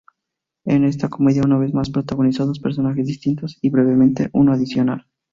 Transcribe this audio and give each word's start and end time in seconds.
En 0.65 0.83
esta 0.83 1.09
comedia 1.09 1.43
una 1.45 1.59
vez 1.59 1.75
más 1.75 1.91
protagonizó 1.91 2.47
dos 2.47 2.57
personajes 2.57 3.05
distintos 3.05 3.59
y 3.61 3.69
brevemente, 3.69 4.31
uno 4.33 4.51
adicional. 4.51 5.05